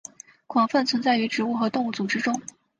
[0.47, 2.41] 广泛存在于植物和动物组织中。